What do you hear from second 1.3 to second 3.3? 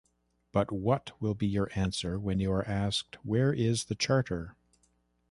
be your answer when you are asked: